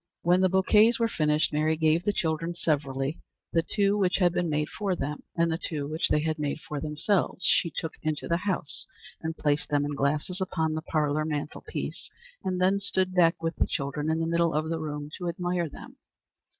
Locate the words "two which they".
5.59-6.21